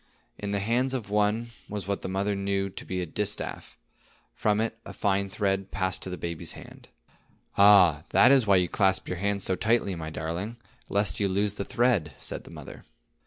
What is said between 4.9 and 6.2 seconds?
fine thread passed to the